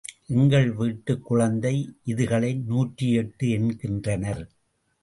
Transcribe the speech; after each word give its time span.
எங்கள் 0.27 0.71
வீட்டுக் 0.71 1.23
குழந்தை 1.23 1.73
இதுகளை 2.03 2.53
நூற்றி 2.67 3.13
எட்டு 3.13 3.49
என்கின்றனர். 3.49 4.43